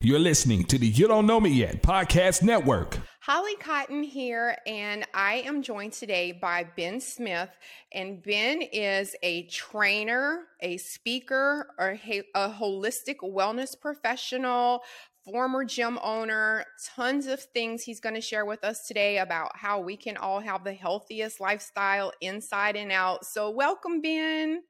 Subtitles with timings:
[0.00, 2.98] You're listening to the You Don't Know Me Yet Podcast Network.
[3.20, 7.48] Holly Cotton here, and I am joined today by Ben Smith.
[7.92, 14.84] And Ben is a trainer, a speaker, a holistic wellness professional,
[15.24, 19.80] former gym owner, tons of things he's going to share with us today about how
[19.80, 23.26] we can all have the healthiest lifestyle inside and out.
[23.26, 24.62] So, welcome, Ben.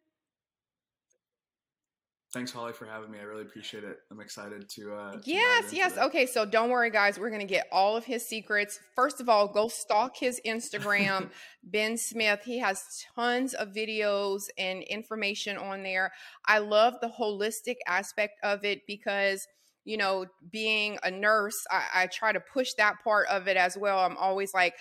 [2.34, 3.18] Thanks, Holly, for having me.
[3.18, 3.96] I really appreciate it.
[4.10, 4.94] I'm excited to.
[4.94, 5.96] Uh, to yes, yes.
[5.96, 7.18] Okay, so don't worry, guys.
[7.18, 8.78] We're going to get all of his secrets.
[8.94, 11.30] First of all, go stalk his Instagram,
[11.64, 12.40] Ben Smith.
[12.44, 16.12] He has tons of videos and information on there.
[16.44, 19.46] I love the holistic aspect of it because
[19.88, 23.74] you know, being a nurse, I, I, try to push that part of it as
[23.74, 24.00] well.
[24.00, 24.74] I'm always like,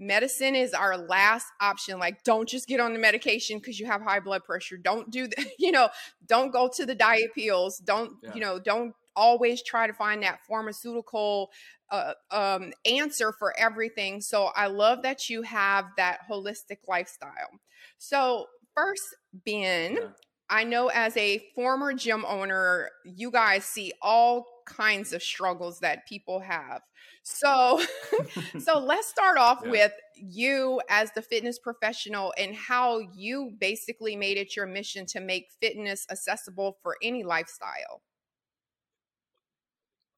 [0.00, 1.98] medicine is our last option.
[1.98, 4.78] Like don't just get on the medication because you have high blood pressure.
[4.78, 5.88] Don't do that you know
[6.26, 7.78] don't go to the diet pills.
[7.78, 8.34] Don't yeah.
[8.34, 11.50] you know don't always try to find that pharmaceutical
[11.90, 14.20] uh, um, answer for everything.
[14.20, 17.50] So i love that you have that holistic lifestyle.
[17.98, 19.04] So first
[19.44, 20.08] ben yeah.
[20.52, 26.06] I know as a former gym owner, you guys see all kinds of struggles that
[26.06, 26.82] people have.
[27.22, 27.80] So,
[28.58, 29.70] so let's start off yeah.
[29.70, 35.20] with you as the fitness professional and how you basically made it your mission to
[35.20, 38.02] make fitness accessible for any lifestyle.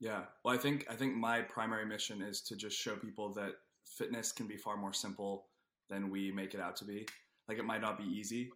[0.00, 0.22] Yeah.
[0.44, 3.52] Well, I think I think my primary mission is to just show people that
[3.86, 5.46] fitness can be far more simple
[5.88, 7.06] than we make it out to be.
[7.48, 8.50] Like it might not be easy,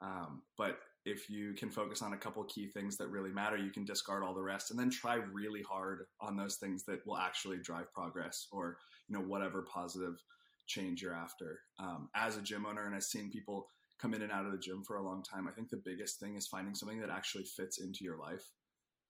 [0.00, 0.78] um, but
[1.10, 4.22] if you can focus on a couple key things that really matter, you can discard
[4.22, 7.92] all the rest and then try really hard on those things that will actually drive
[7.92, 8.78] progress or,
[9.08, 10.22] you know, whatever positive
[10.66, 11.60] change you're after.
[11.78, 14.82] Um, as a gym owner and seeing people come in and out of the gym
[14.84, 17.78] for a long time, I think the biggest thing is finding something that actually fits
[17.80, 18.44] into your life.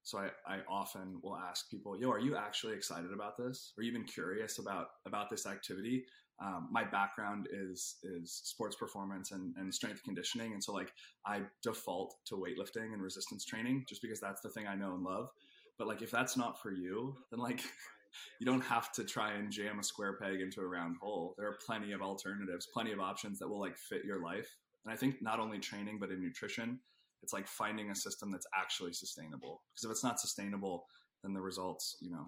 [0.05, 3.74] So I, I often will ask people, yo, are you actually excited about this?
[3.77, 6.06] Or even curious about about this activity?
[6.41, 10.52] Um, my background is is sports performance and, and strength conditioning.
[10.52, 10.92] And so like
[11.27, 15.02] i default to weightlifting and resistance training just because that's the thing i know and
[15.02, 15.29] love.
[15.79, 17.61] But like if that's not for you then like
[18.40, 21.35] you don't have to try and jam a square peg into a round hole.
[21.36, 24.57] There are plenty of alternatives plenty of options that will like fit your life.
[24.85, 26.79] And i think not only training but in nutrition
[27.20, 29.62] it's like finding a system that's actually sustainable.
[29.73, 30.86] Because if it's not sustainable
[31.24, 32.27] then the results you know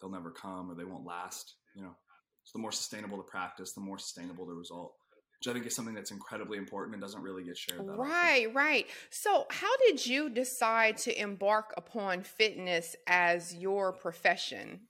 [0.00, 1.96] they'll never come or they won't last you know
[2.46, 4.94] so the more sustainable the practice, the more sustainable the result.
[5.38, 7.82] Which I think is something that's incredibly important and doesn't really get shared.
[7.84, 8.54] right, often.
[8.54, 8.86] right.
[9.10, 14.80] So, how did you decide to embark upon fitness as your profession?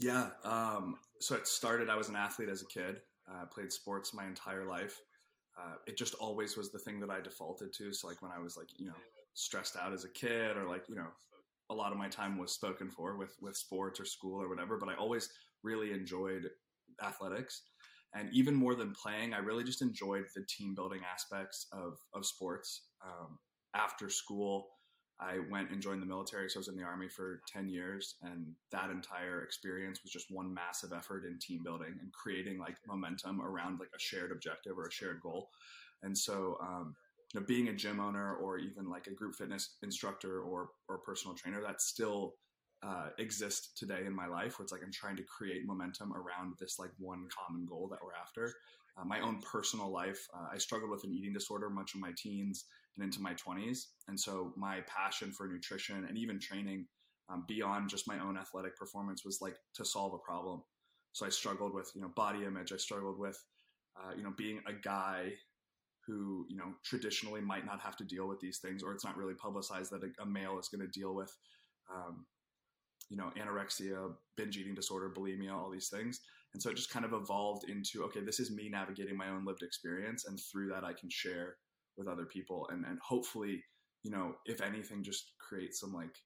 [0.00, 0.30] Yeah.
[0.44, 1.88] Um, so it started.
[1.88, 3.02] I was an athlete as a kid.
[3.28, 4.98] I uh, played sports my entire life.
[5.56, 7.92] Uh, it just always was the thing that I defaulted to.
[7.92, 8.96] So like when I was like you know
[9.34, 11.08] stressed out as a kid or like you know
[11.70, 14.78] a lot of my time was spoken for with with sports or school or whatever.
[14.78, 15.28] But I always
[15.62, 16.48] really enjoyed
[17.02, 17.62] athletics,
[18.14, 22.26] and even more than playing, I really just enjoyed the team building aspects of of
[22.26, 22.88] sports.
[23.04, 23.38] Um,
[23.74, 24.68] after school,
[25.22, 26.48] I went and joined the military.
[26.48, 28.16] So I was in the army for 10 years.
[28.22, 32.76] And that entire experience was just one massive effort in team building and creating like
[32.86, 35.50] momentum around like a shared objective or a shared goal.
[36.02, 36.96] And so, um,
[37.32, 40.98] you know, being a gym owner or even like a group fitness instructor or or
[40.98, 42.34] personal trainer, that still
[42.82, 44.58] uh, exists today in my life.
[44.58, 48.00] Where it's like I'm trying to create momentum around this like one common goal that
[48.04, 48.54] we're after.
[48.98, 52.12] Uh, my own personal life, uh, I struggled with an eating disorder much of my
[52.16, 52.66] teens
[52.96, 56.86] and into my 20s, and so my passion for nutrition and even training
[57.30, 60.62] um, beyond just my own athletic performance was like to solve a problem.
[61.12, 62.72] So I struggled with you know body image.
[62.72, 63.42] I struggled with
[63.96, 65.32] uh, you know being a guy
[66.06, 69.16] who you know traditionally might not have to deal with these things, or it's not
[69.16, 71.34] really publicized that a, a male is going to deal with,
[71.94, 72.26] um,
[73.08, 76.20] you know, anorexia, binge eating disorder, bulimia, all these things.
[76.54, 79.44] And so it just kind of evolved into okay, this is me navigating my own
[79.44, 81.56] lived experience, and through that I can share
[81.96, 83.62] with other people, and and hopefully,
[84.02, 86.16] you know, if anything, just create some like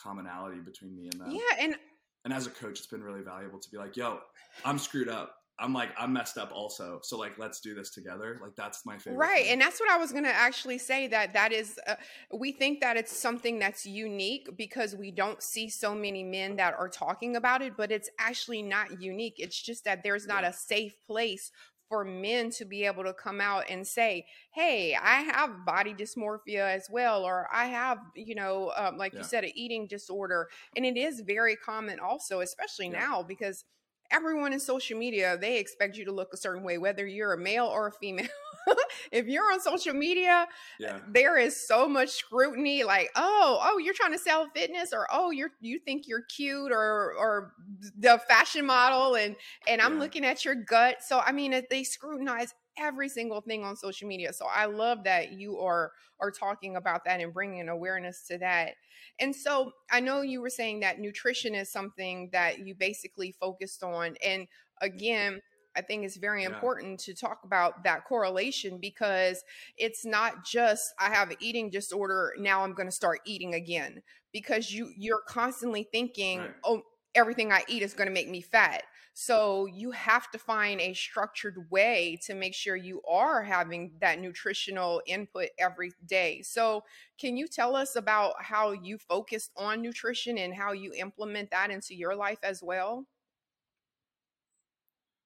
[0.00, 1.30] commonality between me and them.
[1.30, 1.76] Yeah, and
[2.24, 4.18] and as a coach, it's been really valuable to be like, yo,
[4.64, 7.00] I'm screwed up I'm like I'm messed up also.
[7.02, 8.38] So like let's do this together.
[8.42, 9.18] Like that's my favorite.
[9.18, 9.42] Right.
[9.44, 9.52] Thing.
[9.52, 11.96] And that's what I was going to actually say that that is uh,
[12.32, 16.74] we think that it's something that's unique because we don't see so many men that
[16.74, 19.34] are talking about it, but it's actually not unique.
[19.38, 20.50] It's just that there's not yeah.
[20.50, 21.52] a safe place
[21.90, 26.72] for men to be able to come out and say, "Hey, I have body dysmorphia
[26.74, 29.18] as well," or "I have, you know, um, like yeah.
[29.18, 33.00] you said, an eating disorder," and it is very common also, especially yeah.
[33.00, 33.64] now because
[34.10, 37.38] everyone in social media, they expect you to look a certain way, whether you're a
[37.38, 38.26] male or a female.
[39.12, 40.46] if you're on social media,
[40.78, 40.98] Yeah.
[41.08, 45.30] there is so much scrutiny like oh oh you're trying to sell fitness or oh
[45.30, 47.52] you're you think you're cute or or
[47.98, 49.34] the fashion model and
[49.66, 53.76] and i'm looking at your gut so i mean they scrutinize every single thing on
[53.76, 58.26] social media so i love that you are are talking about that and bringing awareness
[58.26, 58.72] to that
[59.20, 63.82] and so i know you were saying that nutrition is something that you basically focused
[63.82, 64.46] on and
[64.80, 65.40] again
[65.76, 66.48] I think it's very Yeah.
[66.48, 69.44] important to talk about that correlation because
[69.76, 74.02] it's not just I have an eating disorder now I'm going to start eating again
[74.32, 76.54] because you you're constantly thinking Right.
[76.64, 76.82] oh
[77.14, 78.82] everything I eat is going to make me fat.
[79.22, 84.18] So you have to find a structured way to make sure you are having that
[84.18, 86.40] nutritional input every day.
[86.40, 86.84] So
[87.18, 91.70] can you tell us about how you focused on nutrition and how you implement that
[91.70, 93.04] into your life as well?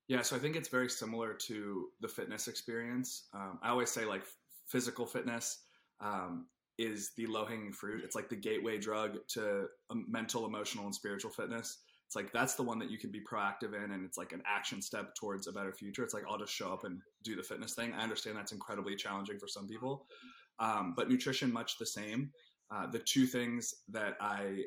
[0.08, 3.28] Yeah, so I think it's very similar to the fitness experience.
[3.32, 4.24] Um, I always say like
[4.66, 5.60] physical fitness
[6.00, 6.46] um,
[6.78, 8.02] is the low hanging fruit.
[8.02, 11.78] It's like the gateway drug to um, mental, emotional, and spiritual fitness.
[12.06, 14.42] It's like that's the one that you can be proactive in, and it's like an
[14.46, 16.04] action step towards a better future.
[16.04, 17.92] It's like I'll just show up and do the fitness thing.
[17.92, 20.06] I understand that's incredibly challenging for some people,
[20.58, 22.30] um, but nutrition much the same.
[22.70, 24.64] Uh, the two things that I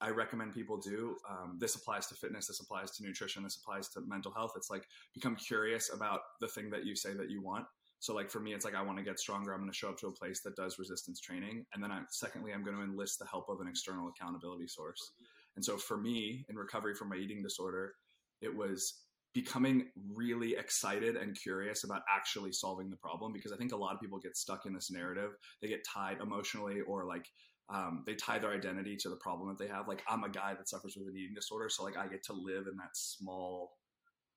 [0.00, 1.16] I recommend people do.
[1.28, 2.46] Um, this applies to fitness.
[2.46, 3.42] This applies to nutrition.
[3.42, 4.52] This applies to mental health.
[4.56, 7.66] It's like become curious about the thing that you say that you want.
[7.98, 9.52] So like for me, it's like I want to get stronger.
[9.52, 12.02] I'm going to show up to a place that does resistance training, and then I,
[12.10, 15.12] secondly, I'm going to enlist the help of an external accountability source.
[15.56, 17.94] And so for me, in recovery from my eating disorder,
[18.42, 19.02] it was
[19.34, 23.94] becoming really excited and curious about actually solving the problem because I think a lot
[23.94, 25.32] of people get stuck in this narrative.
[25.60, 27.26] They get tied emotionally or like
[27.68, 29.88] um, they tie their identity to the problem that they have.
[29.88, 32.32] Like I'm a guy that suffers with an eating disorder, so like I get to
[32.32, 33.72] live in that small,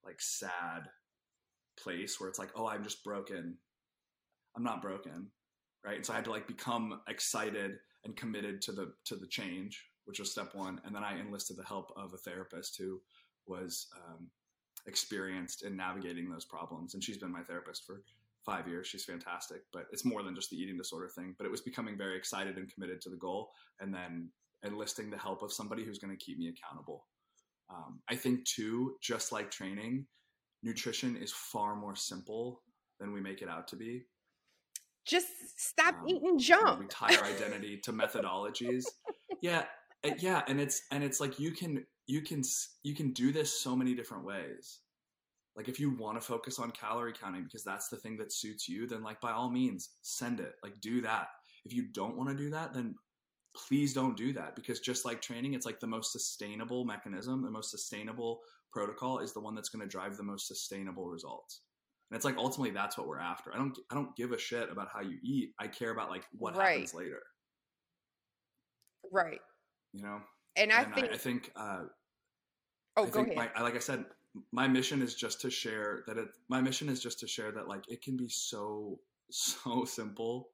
[0.04, 0.84] like sad
[1.82, 3.58] place where it's like, oh, I'm just broken.
[4.58, 5.28] I'm not broken,
[5.86, 5.96] right?
[5.96, 9.86] And so I had to like become excited and committed to the to the change,
[10.06, 10.82] which was step one.
[10.86, 13.02] And then I enlisted the help of a therapist who
[13.48, 14.30] was um,
[14.88, 18.02] experienced in navigating those problems, and she's been my therapist for
[18.46, 18.88] five years.
[18.88, 21.36] She's fantastic, but it's more than just the eating disorder thing.
[21.38, 24.30] But it was becoming very excited and committed to the goal, and then
[24.66, 27.06] enlisting the help of somebody who's going to keep me accountable.
[27.70, 30.06] Um, I think too, just like training,
[30.64, 32.62] nutrition is far more simple
[33.00, 34.04] than we make it out to be.
[35.06, 36.80] Just stop Um, eating You know, junk.
[36.80, 38.86] we tie our identity to methodologies.
[39.42, 39.66] Yeah,
[40.06, 42.42] Uh, yeah, and it's and it's like you can you can
[42.84, 44.80] you can do this so many different ways.
[45.56, 48.70] Like if you want to focus on calorie counting because that's the thing that suits
[48.70, 50.54] you, then like by all means send it.
[50.64, 51.28] Like do that.
[51.66, 52.96] If you don't want to do that, then
[53.56, 57.52] please don't do that because just like training, it's like the most sustainable mechanism, the
[57.52, 58.40] most sustainable
[58.72, 61.62] protocol is the one that's going to drive the most sustainable results.
[62.10, 63.54] And it's like ultimately that's what we're after.
[63.54, 65.52] I don't I don't give a shit about how you eat.
[65.60, 66.72] I care about like what Right.
[66.72, 67.22] happens later.
[69.12, 69.42] Right.
[69.94, 70.22] You know.
[70.56, 71.82] And I and think I, I think uh,
[72.98, 73.52] oh I go think ahead.
[73.56, 74.06] my like I said,
[74.52, 76.30] my mission is just to share that it.
[76.50, 79.00] My mission is just to share that like it can be so
[79.32, 80.50] so simple,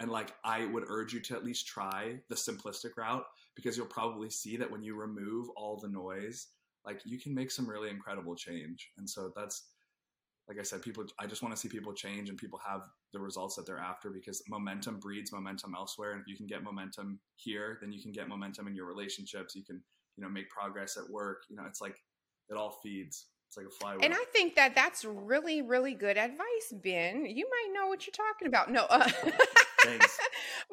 [0.00, 3.24] and like I would urge you to at least try the simplistic route
[3.54, 6.48] because you'll probably see that when you remove all the noise,
[6.84, 8.90] like you can make some really incredible change.
[8.98, 9.70] And so that's
[10.48, 11.04] like I said, people.
[11.18, 12.82] I just want to see people change and people have
[13.12, 16.12] the results that they're after because momentum breeds momentum elsewhere.
[16.12, 19.56] And if you can get momentum here, then you can get momentum in your relationships.
[19.56, 19.82] You can,
[20.16, 21.42] you know, make progress at work.
[21.48, 21.96] You know, it's like
[22.48, 23.26] it all feeds.
[23.48, 24.04] It's like a flywheel.
[24.04, 27.26] And I think that that's really, really good advice, Ben.
[27.26, 28.70] You might know what you're talking about.
[28.70, 29.08] No, uh,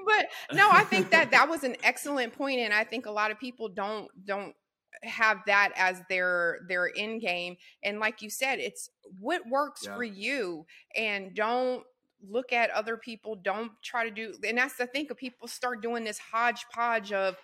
[0.05, 3.31] but no, I think that that was an excellent point, and I think a lot
[3.31, 4.55] of people don't don't
[5.01, 7.57] have that as their their end game.
[7.83, 9.95] And like you said, it's what works Yeah.
[9.95, 11.83] for you, and don't
[12.29, 13.35] look at other people.
[13.35, 14.33] Don't try to do.
[14.47, 15.07] And that's the thing.
[15.11, 17.35] Of people start doing this hodgepodge of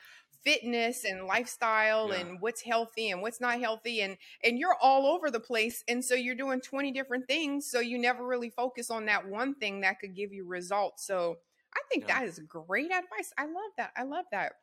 [0.44, 2.20] fitness and lifestyle Yeah.
[2.22, 6.04] and what's healthy and what's not healthy and and you're all over the place and
[6.04, 9.82] so you're doing 20 different things so you never really focus on that one thing
[9.82, 11.40] that could give you results so
[11.76, 12.22] i think Yeah.
[12.22, 14.54] that is great advice i love that i love that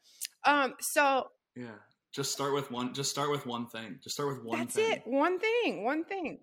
[0.44, 1.74] um so yeah.
[2.16, 2.94] Just start with one.
[2.94, 3.98] Just start with one thing.
[4.02, 4.90] Just start with one that's thing.
[4.92, 5.02] it.
[5.04, 5.84] One thing.
[5.84, 6.38] One thing.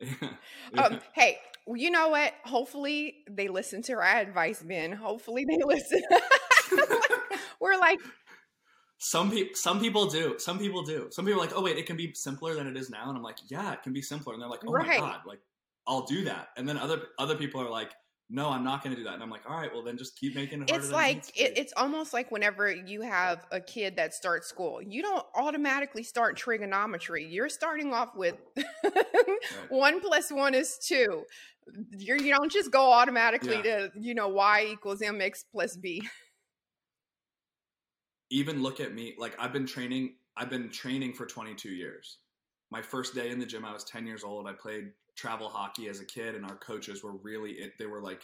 [0.72, 0.82] Yeah.
[0.82, 2.32] um hey you know what?
[2.44, 4.92] Hopefully they listen to our advice ben.
[4.92, 6.00] Hopefully they listen.
[7.60, 7.98] We're like
[8.98, 10.36] some people some people do.
[10.38, 11.08] Some people do.
[11.10, 13.08] Some people are like oh wait it can be simpler than it is now.
[13.08, 14.32] And i'm like yeah it can be simpler.
[14.34, 14.86] And they're like oh Right.
[14.88, 15.40] my god like
[15.88, 16.48] i'll do that.
[16.56, 17.90] And then other other people are like
[18.30, 19.14] no, I'm not going to do that.
[19.14, 20.84] And I'm like, all right, well then just keep making it harder.
[20.84, 25.02] It's like it, it's almost like whenever you have a kid that starts school, you
[25.02, 27.26] don't automatically start trigonometry.
[27.26, 28.36] You're starting off with
[29.68, 31.24] one plus one is two.
[31.96, 33.88] You're, you don't just go automatically yeah.
[33.88, 36.02] to you know y equals mx plus b.
[38.30, 40.14] Even look at me, like I've been training.
[40.36, 42.18] I've been training for 22 years.
[42.70, 44.48] My first day in the gym, I was 10 years old.
[44.48, 48.22] I played travel hockey as a kid and our coaches were really they were like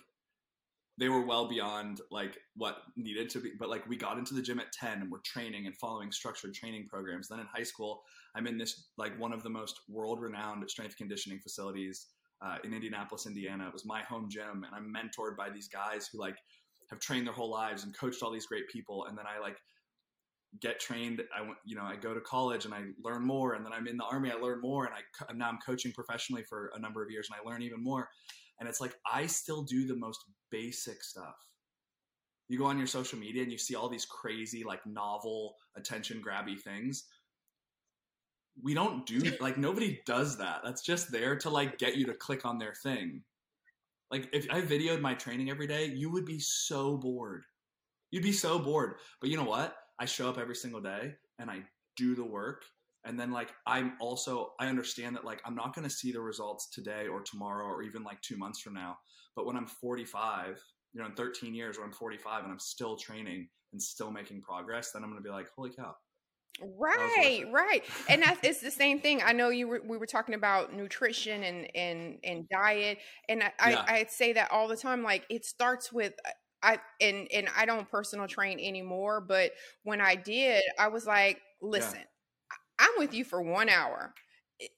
[0.99, 4.43] they were well beyond like what needed to be but like we got into the
[4.43, 7.29] gym at 10 and we're training and following structured training programs.
[7.29, 8.03] Then in high school
[8.35, 12.07] i'm in this like one of the most world renowned strength conditioning facilities
[12.43, 13.67] uh, in indianapolis indiana.
[13.67, 16.37] It was my home gym and i'm mentored by these guys who like
[16.91, 19.07] have trained their whole lives and coached all these great people.
[19.07, 19.59] And then i like
[20.61, 23.65] get trained i went you know i go to college and i learn more and
[23.65, 26.73] then i'm in the army i learn more and i now i'm coaching professionally for
[26.75, 28.09] a number of years and i learn even more.
[28.59, 31.37] And it's like i still do the most basic stuff.
[32.49, 36.21] You go on your social media and you see all these crazy like novel attention
[36.27, 37.05] grabby things.
[38.63, 40.61] We don't do like nobody does that.
[40.65, 43.23] That's just there to like get you to click on their thing.
[44.11, 47.45] Like if i videoed my training every day you would be so bored.
[48.11, 48.97] You'd be so bored.
[49.21, 51.63] But you know what I show up every single day and I
[51.97, 52.65] do the work.
[53.05, 56.21] And then like I'm also I understand that like I'm not going to see the
[56.21, 58.99] results today or tomorrow or even like 2 months from now.
[59.37, 62.97] But when I'm 45, you know, in 13 years when I'm 45 and I'm still
[62.97, 65.95] training and still making progress, then I'm going to be like, "Holy cow."
[66.63, 69.23] Right, right, and that's it's the same thing.
[69.25, 72.99] I know you were, we were talking about nutrition and and and diet,
[73.31, 73.85] and I, yeah.
[73.89, 75.03] I I'd say that all the time.
[75.03, 76.31] Like it starts with uh,
[76.63, 79.53] I and and I don't personal train anymore, but
[79.85, 82.07] when I did, I was like, listen, yeah.
[82.79, 84.15] I'm with you for one hour.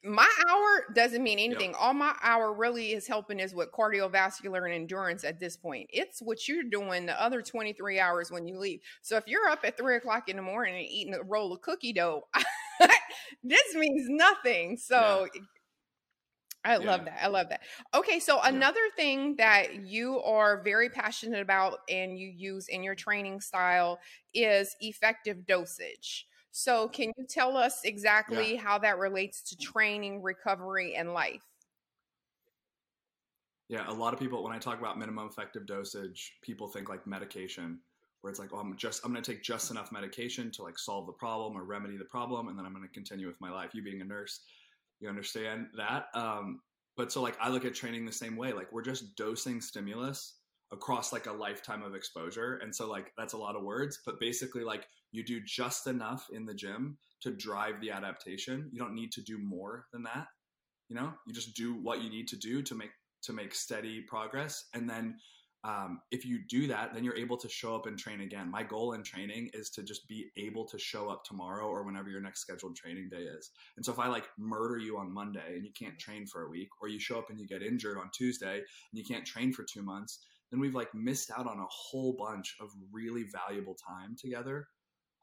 [0.05, 1.71] My hour doesn't mean anything.
[1.71, 1.79] Yep.
[1.81, 5.89] All my hour really is helping is with cardiovascular and endurance at this point.
[5.93, 8.81] It's what you're doing the other 23 hours when you leave.
[9.03, 11.63] So if you're up at three o'clock in the morning and eating a roll of
[11.63, 12.29] cookie dough,
[13.43, 14.77] this means nothing.
[14.77, 15.41] So yeah
[16.65, 16.91] I yeah.
[16.91, 17.19] love that.
[17.23, 17.63] I love that.
[17.95, 18.51] Okay, so yeah.
[18.51, 23.99] another thing that you are very passionate about and you use in your training style
[24.33, 26.27] is effective dosage.
[26.53, 27.23] So, can mm-hmm.
[27.23, 28.61] you tell us exactly yeah.
[28.61, 31.43] how that relates to training, recovery, and life?
[33.69, 37.07] Yeah, a lot of people, when I talk about minimum effective dosage, people think like
[37.07, 37.79] medication,
[38.21, 40.79] where it's like, oh, I'm just, I'm going to take just enough medication to like
[40.79, 43.51] solve the problem or remedy the problem, and then I'm going to continue with my
[43.51, 43.71] life.
[43.73, 44.41] You being a nurse,
[45.03, 46.07] you understand that?
[46.15, 46.61] Um,
[46.97, 48.53] but so like I look at training the same way.
[48.53, 50.37] Like we're just dosing stimulus
[50.73, 52.59] across like a lifetime of exposure.
[52.63, 56.27] And so like that's a lot of words, but basically like you do just enough
[56.33, 58.71] in the gym to drive the adaptation.
[58.73, 60.27] You don't need to do more than that.
[60.89, 62.91] You know, you just do what you need to do to make
[63.23, 65.17] to make steady progress and then
[65.65, 68.51] um, if you do that, then you're able to show up and train again.
[68.51, 72.11] My goal in training is to just be able to show up tomorrow or whenever
[72.11, 73.51] your next scheduled training day is.
[73.77, 76.51] And so if I like murder you on Monday and you can't train for a
[76.51, 79.53] week, or you show up and you get injured on Tuesday and you can't train
[79.53, 80.19] for two months,
[80.51, 84.67] then we've like missed out on a whole bunch of really valuable time together.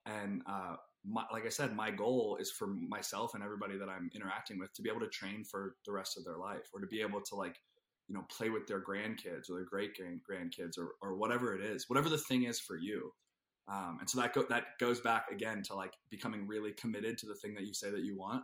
[0.05, 4.09] And uh, my, like I said, my goal is for myself and everybody that I'm
[4.15, 6.87] interacting with to be able to train for the rest of their life or to
[6.87, 7.57] be able to like
[8.09, 11.85] you know play with their grandkids or their great grandkids or, or whatever it is
[11.87, 13.11] whatever the thing is for you.
[13.71, 17.27] Um, and so that go, that goes back again to like becoming really committed to
[17.27, 18.43] the thing that you say that you want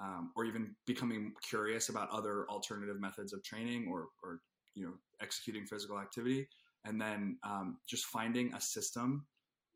[0.00, 4.40] um, or even becoming curious about other alternative methods of training or or
[4.74, 6.46] you know executing physical activity.
[6.84, 9.26] And then um, just finding a system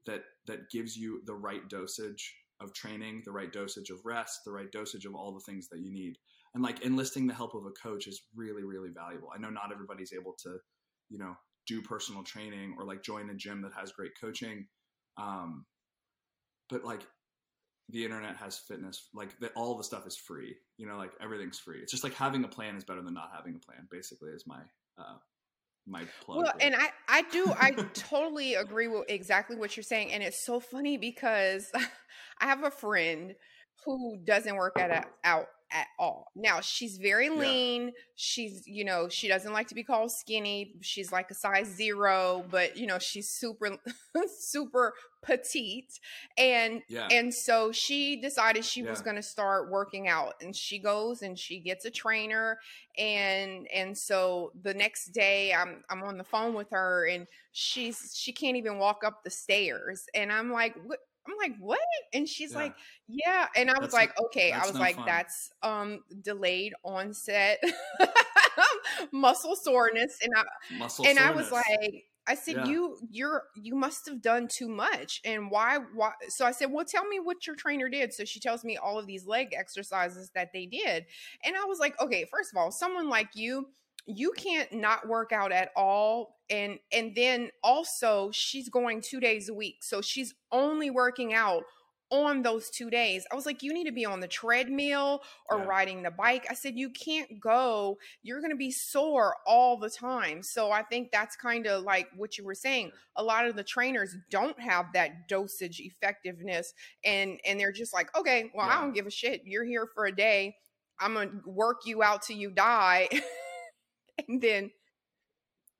[0.06, 4.52] that that gives you the right dosage of training the right dosage of rest the
[4.52, 6.16] right dosage of all the things that you need
[6.56, 9.28] and like enlisting the help of a coach is really really valuable.
[9.32, 10.56] I know not everybody's able to
[11.10, 11.36] you know
[11.66, 14.66] do personal training or like join a gym that has great coaching
[15.18, 15.66] um
[16.68, 17.02] but like
[17.90, 21.58] the internet has fitness like the, all the stuff is free you know like everything's
[21.58, 21.78] free.
[21.80, 24.44] It's just like having a plan is better than not having a plan basically is
[24.46, 24.60] my
[24.98, 25.16] uh
[25.86, 30.10] my plug well and i i do i totally agree with exactly what you're saying
[30.12, 31.70] and it's so funny because
[32.40, 33.34] i have a friend
[33.84, 36.30] who doesn't work at a, out at all.
[36.35, 37.87] Now, she's very lean.
[37.87, 37.90] Yeah.
[38.14, 40.75] She's, you know, she doesn't like to be called skinny.
[40.80, 43.76] She's like a size zero, but, you know, she's super,
[44.38, 45.99] super petite.
[46.38, 47.08] And, yeah.
[47.11, 48.90] and so she decided she yeah.
[48.90, 52.58] was going to start working out and she goes and she gets a trainer.
[52.96, 58.14] And, and so the next day I'm, I'm on the phone with her and she's,
[58.16, 60.04] she can't even walk up the stairs.
[60.14, 61.00] And I'm like, what?
[61.28, 61.78] I'm like, what?
[62.12, 62.59] And she's Yeah.
[62.59, 62.75] like,
[63.09, 63.47] yeah.
[63.56, 64.52] And I was like, no- okay.
[64.52, 65.06] I was no like, fun.
[65.06, 67.59] that's um delayed onset
[69.12, 70.18] muscle soreness.
[70.23, 70.42] And I
[70.78, 72.64] Muscle and I was like, I said, Yeah.
[72.66, 75.21] you you're you must have done too much.
[75.25, 78.12] And why why so I said, Well, tell me what your trainer did.
[78.12, 81.06] So she tells me all of these leg exercises that they did.
[81.45, 83.68] And I was like, okay, first of all, someone like you,
[84.06, 86.36] you can't not work out at all.
[86.48, 89.82] And and then also she's going two days a week.
[89.82, 91.64] So she's only working out
[92.08, 93.26] on those two days.
[93.32, 95.64] I was like, you need to be on the treadmill or Yeah.
[95.64, 96.46] riding the bike.
[96.48, 97.98] I said, you can't go.
[98.22, 100.44] You're going to be sore all the time.
[100.44, 102.92] So I think that's kind of like what you were saying.
[103.16, 106.72] A lot of the trainers don't have that dosage effectiveness
[107.04, 109.42] and and they're just like, okay, well, I don't give a shit.
[109.44, 110.54] You're here for a day.
[111.00, 113.08] I'm going to work you out till you die.
[114.28, 114.73] and then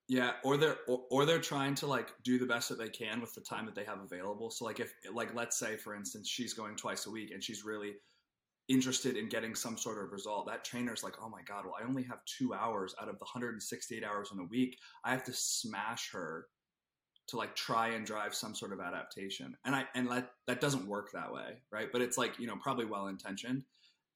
[0.09, 3.21] Yeah, or they're or, or they're trying to like do the best that they can
[3.21, 4.51] with the time that they have available.
[4.51, 7.65] So like if like let's say for instance she's going twice a week and she's
[7.65, 7.97] really
[8.69, 10.47] interested in getting some sort of result.
[10.49, 13.25] That trainer's like, "Oh my god, well I only have 2 hours out of the
[13.27, 14.79] 168 hours in a week.
[15.05, 16.49] I have to smash her
[17.29, 20.87] to like try and drive some sort of adaptation." And I and that that doesn't
[20.87, 21.91] work that way, right?
[21.93, 23.65] But it's like, you know, probably well intentioned.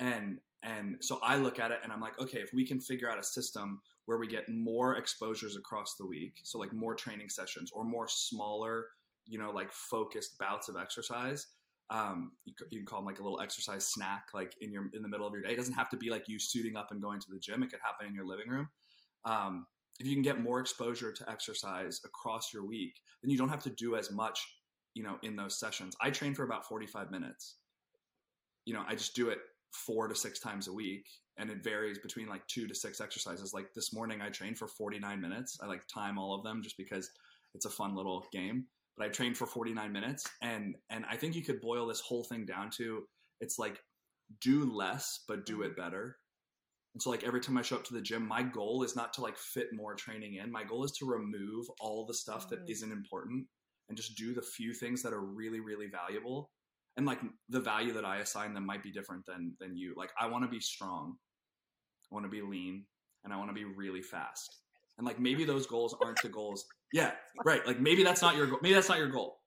[0.01, 3.11] And and so I look at it and I'm like, "Okay, if we can figure
[3.11, 3.81] out a system
[4.11, 8.09] where we get more exposures across the week so like more training sessions or more
[8.09, 8.87] smaller
[9.25, 11.47] you know like focused bouts of exercise
[11.91, 15.03] um, you, you can call them like a little exercise snack like in your in
[15.03, 15.51] the middle of your day.
[15.53, 17.63] It doesn't have to be like you suiting up and going to the gym.
[17.63, 18.69] It could happen in your living room.
[19.25, 19.67] Um,
[20.01, 23.63] if you can get more exposure to exercise across your week then you don't have
[23.63, 24.45] to do as much
[24.95, 25.95] you know in those sessions.
[26.01, 27.59] I train for about 45 minutes.
[28.65, 29.39] You know i just do it
[29.73, 31.07] four to six times a week
[31.39, 33.55] and it varies between like two to six exercises.
[33.55, 35.59] Like this morning i trained for 49 minutes.
[35.63, 37.11] I like time all of them just because
[37.55, 38.67] it's a fun little game.
[38.97, 42.25] But i trained for 49 minutes and and i think you could boil this whole
[42.25, 43.07] thing down to
[43.41, 43.83] it's like
[44.41, 46.19] do less but do it better.
[46.95, 49.13] And so like every time i show up to the gym my goal is not
[49.15, 50.51] to like fit more training in.
[50.53, 52.71] My goal is to remove all the stuff that Mhm.
[52.71, 53.47] isn't important
[53.89, 56.51] and just do the few things that are really really valuable
[56.97, 59.95] and like the value that i assign them might be different than than you.
[59.97, 61.17] Like i want to be strong
[62.11, 62.85] i want to be lean
[63.25, 64.57] and i want to be really fast.
[64.99, 67.13] And like maybe those goals aren't the goals yeah
[67.45, 69.39] right like maybe that's not your goal maybe that's not your goal.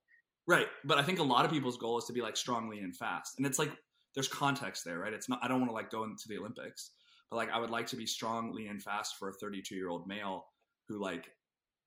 [0.48, 2.84] Right but i think a lot of people's goal is to be like strong lean
[2.84, 3.36] and fast.
[3.38, 3.72] And it's like
[4.16, 5.14] there's context there right?
[5.14, 6.91] It's not i don't want to like go into the olympics
[7.30, 9.89] but like i would like to be strong lean and fast for a 32 year
[9.89, 10.46] old male
[10.88, 11.26] who like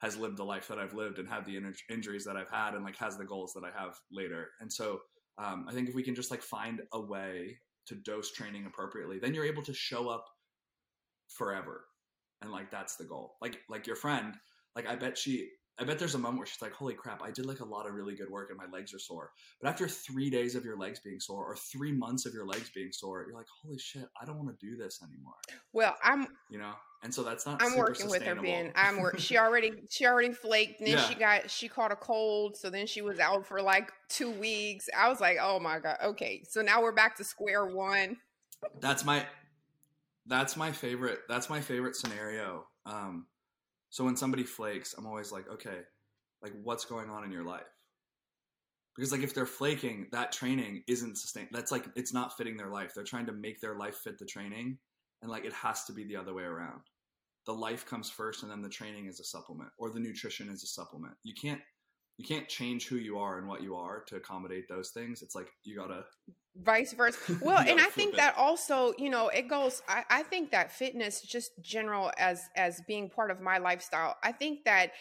[0.02, 2.74] has lived the life that i've lived and had the in- injuries that i've had
[2.74, 4.50] and like has the goals that i have later.
[4.60, 5.00] And so
[5.38, 9.18] um, i think if we can just like find a way to dose training appropriately
[9.18, 10.24] then you're able to show up
[11.28, 11.86] forever.
[12.42, 13.36] And like that's the goal.
[13.40, 14.34] Like like your friend
[14.74, 17.30] like i bet she i bet there's a moment where she's like holy crap i
[17.30, 19.30] did like a lot of really good work and my legs are sore.
[19.60, 22.70] But after three days of your legs being sore or three months of your legs
[22.74, 25.34] being sore you're like holy shit i don't want to do this anymore.
[25.72, 26.74] Well, I'm you know
[27.06, 28.72] and so that's not I'm working with her, Ben.
[28.74, 29.20] I'm work.
[29.20, 30.80] She already she already flaked.
[30.80, 31.08] And then Yeah.
[31.08, 34.88] she got she caught a cold, so then she was out for like two weeks.
[34.96, 36.42] I was like, oh my god, okay.
[36.48, 38.16] So now we're back to square one.
[38.80, 39.24] that's my
[40.26, 43.26] that's my favorite that's my favorite scenario um
[43.90, 45.78] so when somebody flakes i'm always like okay
[46.42, 47.70] like what's going on in your life
[48.96, 52.70] because like if they're flaking that training isn't sustained that's like it's not fitting their
[52.70, 54.76] life they're trying to make their life fit the training
[55.22, 56.80] and like it has to be the other way around
[57.46, 60.62] the life comes first and then the training is a supplement or the nutrition is
[60.62, 61.60] a supplement you can't
[62.18, 65.34] you can't change who you are and what you are to accommodate those things it's
[65.34, 66.04] like you gotta
[66.56, 68.16] vice versa well and i think it.
[68.16, 72.80] that also you know it goes I, I think that fitness just general as as
[72.88, 74.92] being part of my lifestyle i think that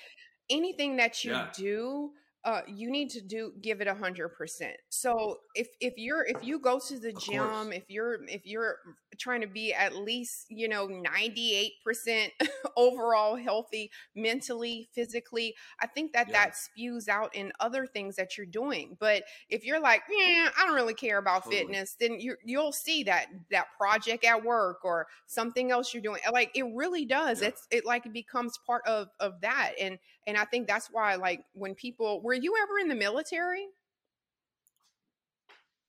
[0.50, 1.50] anything that you Yeah.
[1.56, 2.12] do
[2.46, 4.76] uh, you need to do give it a hundred percent.
[4.90, 7.68] So if if you're if you go to the Of gym, course.
[7.72, 8.78] if you're if you're
[9.18, 12.32] trying to be at least you know ninety eight percent
[12.78, 16.34] overall healthy mentally, physically, I think that Yeah.
[16.46, 18.96] that spews out in other things that you're doing.
[19.00, 21.62] But if you're like, yeah, I don't really care about Totally.
[21.64, 26.22] fitness, then you you'll see that that project at work or something else you're doing.
[26.32, 27.42] Like it really does.
[27.42, 27.50] Yeah.
[27.50, 29.74] It's it like it becomes part of of that.
[29.80, 33.68] And and I think that's why like when people were you ever in the military?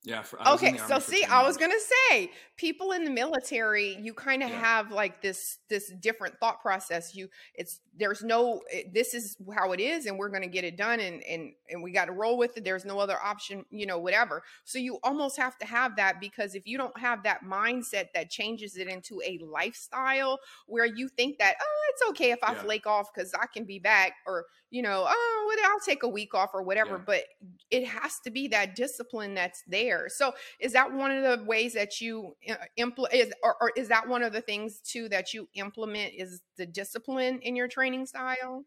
[0.06, 0.22] Yeah.
[0.22, 1.74] For, Okay, so see, I was gonna
[2.10, 4.60] say, people in the military, you kind of Yeah.
[4.60, 7.14] have like this this different thought process.
[7.16, 11.00] You, it's there's no, this is how it is, and we're gonna get it done,
[11.00, 12.62] and and and we got to roll with it.
[12.64, 14.44] There's no other option, you know, whatever.
[14.64, 18.30] So you almost have to have that because if you don't have that mindset that
[18.30, 22.62] changes it into a lifestyle where you think that oh, it's okay if I Yeah.
[22.62, 26.34] flake off because I can be back, or you know, oh, I'll take a week
[26.34, 26.96] off or whatever.
[26.98, 27.02] Yeah.
[27.06, 27.24] But
[27.70, 29.95] it has to be that discipline that's there.
[30.08, 32.36] So is that one of the ways that you
[32.76, 36.42] implement is or, or is that one of the things too that you implement is
[36.56, 38.64] the discipline in your training style?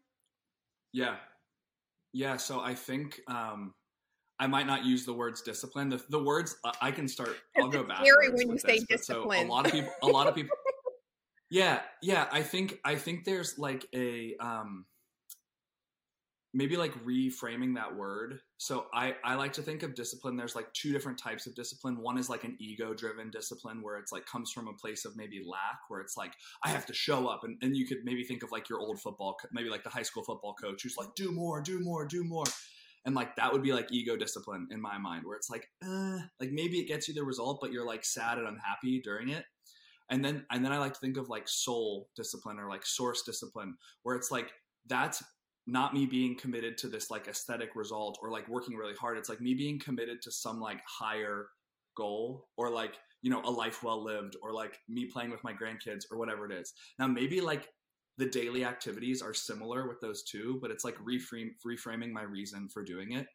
[0.92, 1.16] Yeah.
[2.12, 2.36] Yeah.
[2.36, 3.74] So I think um,
[4.38, 5.88] I might not use the words discipline.
[5.88, 7.36] The, the words I- can start.
[7.56, 8.04] I'll go back.
[8.04, 9.40] scary when you say discipline.
[9.40, 9.92] So a lot of people.
[10.02, 10.56] A lot of people.
[11.50, 11.80] Yeah.
[12.02, 12.26] Yeah.
[12.32, 12.80] I think.
[12.84, 14.34] I think there's like a.
[14.40, 14.86] Um,
[16.52, 18.40] maybe like reframing that word.
[18.56, 20.36] So I, I like to think of discipline.
[20.36, 22.02] There's like two different types of discipline.
[22.02, 25.16] One is like an ego driven discipline where it's like comes from a place of
[25.16, 26.32] maybe lack, where it's like,
[26.64, 27.44] I have to show up.
[27.44, 30.02] And, and you could maybe think of like your old football, maybe like the high
[30.02, 32.44] school football coach who's like, do more, do more, do more.
[33.06, 36.18] And like that would be like ego discipline in my mind, where it's like, uh,
[36.40, 39.44] like maybe it gets you the result, but you're like sad and unhappy during it.
[40.10, 43.22] And then, and then I like to think of like soul discipline or like source
[43.22, 44.50] discipline, where it's like,
[44.86, 45.22] that's
[45.66, 49.18] not me being committed to this like aesthetic result or like working really hard.
[49.18, 51.46] It's like me being committed to some like higher
[51.96, 55.52] goal or like, you know, a life well lived or like me playing with my
[55.52, 56.72] grandkids or whatever it is.
[56.98, 57.68] Now, maybe like
[58.16, 62.68] the daily activities are similar with those two, but it's like reframe, reframing my reason
[62.68, 63.26] for doing it.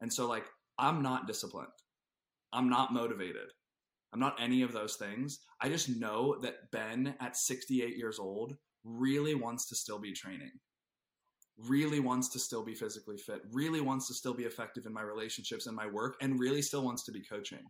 [0.00, 0.46] And so, like,
[0.78, 1.68] I'm not disciplined.
[2.52, 3.48] I'm not motivated.
[4.12, 5.40] I'm not any of those things.
[5.60, 8.54] I just know that Ben at 68 years old
[8.84, 10.50] really wants to still be training
[11.58, 15.02] really wants to still be physically fit, really wants to still be effective in my
[15.02, 17.62] relationships and my work, and really still wants to be coaching.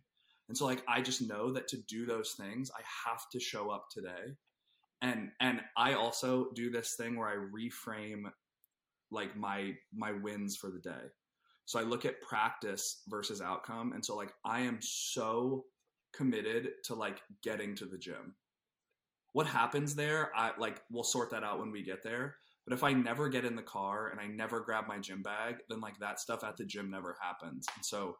[0.49, 3.69] And so like I just know that to do those things, I have to show
[3.69, 4.35] up today.
[5.01, 8.23] And and I also do this thing where I reframe
[9.11, 11.09] like my my wins for the day.
[11.65, 13.93] So I look at practice versus outcome.
[13.93, 15.65] And so like I am so
[16.13, 18.35] committed to like getting to the gym.
[19.31, 22.35] What happens there, I like we'll sort that out when we get there.
[22.65, 25.57] But if I never get in the car and I never grab my gym bag,
[25.69, 27.65] then like that stuff at the gym never happens.
[27.75, 28.15] And so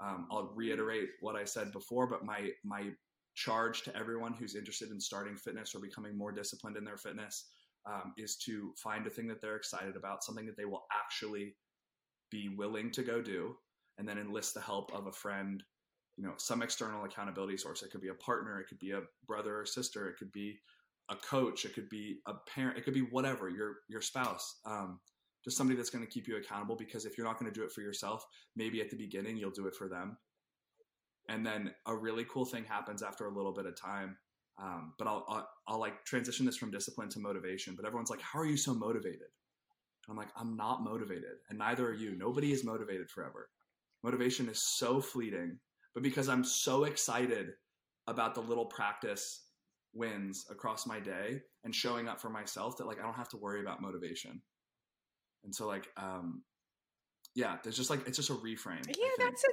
[0.00, 2.90] um, I'll reiterate what I said before, but my my
[3.34, 7.50] charge to everyone who's interested in starting fitness or becoming more disciplined in their fitness
[7.86, 11.54] um, is to find a thing that they're excited about, something that they will actually
[12.30, 13.54] be willing to go do,
[13.98, 15.62] and then enlist the help of a friend,
[16.16, 17.82] you know, some external accountability source.
[17.82, 20.58] It could be a partner, it could be a brother or sister, it could be
[21.08, 24.60] a coach, it could be a parent, it could be whatever, your your spouse.
[24.64, 25.00] Um,
[25.44, 27.64] just somebody that's going to keep you accountable because if you're not going to do
[27.64, 28.24] it for yourself,
[28.56, 30.16] maybe at the beginning you'll do it for them.
[31.28, 34.16] And then a really cool thing happens after a little bit of time.
[34.60, 37.74] Um, but I'll, I'll I'll like transition this from discipline to motivation.
[37.76, 39.28] But everyone's like, "How are you so motivated?"
[40.08, 42.16] I'm like, "I'm not motivated, and neither are you.
[42.16, 43.50] Nobody is motivated forever.
[44.02, 45.58] Motivation is so fleeting.
[45.94, 47.48] But because I'm so excited
[48.06, 49.45] about the little practice
[49.96, 53.36] wins across my day and showing up for myself, that like I don't have to
[53.36, 54.40] worry about motivation.
[55.44, 56.42] And so like, um,
[57.34, 58.86] yeah, there's just like it's just a reframe.
[58.86, 59.48] Yeah, that's a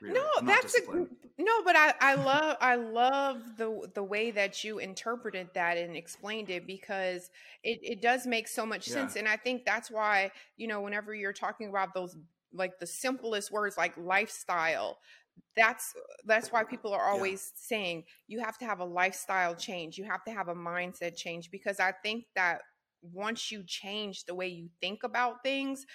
[0.00, 0.18] really.
[0.18, 1.06] no, I'm that's a
[1.38, 5.96] no, but I I love I love the the way that you interpreted that and
[5.96, 7.30] explained it because
[7.62, 8.94] it it does make so much Yeah.
[8.94, 12.16] sense, and I think that's why you know whenever you're talking about those
[12.52, 14.98] like the simplest words like lifestyle
[15.56, 15.94] that's
[16.24, 19.98] that's why people are always saying you have to have a lifestyle change.
[19.98, 22.60] You have to have a mindset change because i think that
[23.12, 25.86] once you change the way you think about things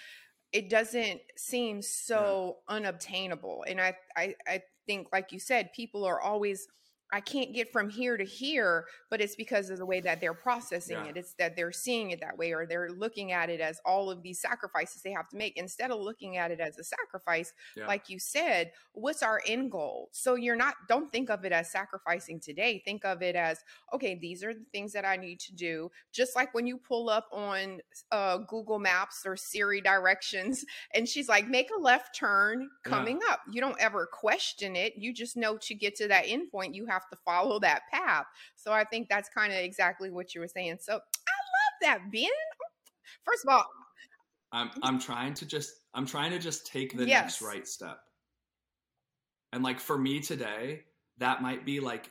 [0.52, 6.20] it doesn't seem so unobtainable and I, I i think like you said people are
[6.20, 6.66] always
[7.12, 10.32] i can't get from here to here but it's because of the way that they're
[10.34, 11.06] processing Yeah.
[11.10, 11.16] it.
[11.16, 14.22] It's that they're seeing it that way or they're looking at it as all of
[14.22, 15.56] these sacrifices they have to make.
[15.56, 17.86] Instead of looking at it as a sacrifice Yeah.
[17.88, 20.08] like you said what's our end goal?
[20.12, 22.82] So you're not don't think of it as sacrificing today.
[22.84, 23.58] Think of it as
[23.92, 25.90] okay these are the things that i need to do.
[26.12, 27.80] Just like when you pull up on
[28.12, 32.90] uh, google maps or siri directions and she's like make a left turn Yeah.
[32.90, 33.40] coming up.
[33.50, 34.94] You don't ever question it.
[34.96, 38.26] You just know to get to that end point you have to follow that path
[38.56, 41.00] so i think that's kind of exactly what you were saying so i love
[41.82, 42.28] that ben
[43.24, 43.64] first of all
[44.52, 44.80] I'm mm-hmm.
[44.82, 47.22] I'm trying to just I'm trying to just take the Yes.
[47.22, 48.00] next right step.
[49.52, 50.84] And like for me today,
[51.18, 52.10] that might be like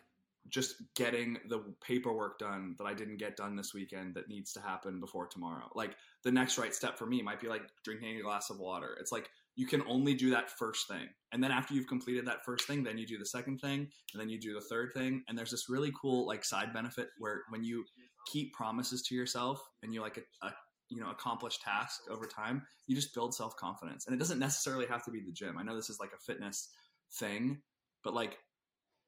[0.50, 4.62] just getting the paperwork done that I didn't get done this weekend that needs to
[4.62, 5.70] happen before tomorrow.
[5.76, 8.98] Like the next right step for me might be like drinking a glass of water.
[9.00, 11.06] It's like you can only do that first thing.
[11.34, 14.22] And then after you've completed that first thing, then you do the second thing, and
[14.22, 15.22] then you do the third thing.
[15.28, 17.84] And there's this really cool like side benefit where when you
[18.32, 20.52] keep promises to yourself and you like a, a
[20.88, 24.06] you know accomplish tasks over time, you just build self confidence.
[24.08, 25.58] And it doesn't necessarily have to be the gym.
[25.58, 26.70] I know this is like a fitness
[27.16, 27.62] thing,
[28.02, 28.38] but like